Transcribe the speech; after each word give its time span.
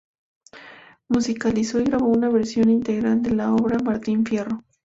Musicalizó 1.09 1.79
y 1.79 1.83
grabó 1.83 2.07
una 2.07 2.27
versión 2.27 2.71
integral 2.71 3.21
de 3.21 3.35
la 3.35 3.53
obra 3.53 3.77
Martín 3.83 4.25
Fierro. 4.25 4.63